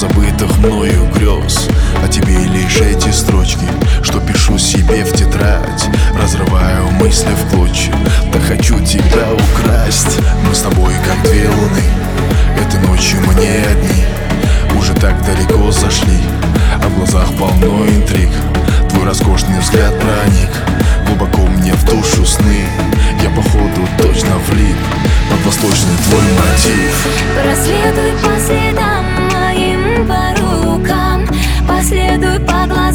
[0.00, 1.68] забытых мною грез.
[2.02, 3.66] А тебе лишь эти строчки,
[4.02, 5.88] что пишу себе в тетрадь.
[6.18, 7.94] Разрываю мысли в клочья,
[8.32, 10.18] да хочу тебя украсть.
[10.48, 11.84] Мы с тобой как две луны,
[12.58, 14.04] этой ночью мне одни.
[14.78, 16.18] Уже так далеко зашли,
[16.82, 18.30] а в глазах полно интриг.
[18.88, 20.69] Твой роскошный взгляд проник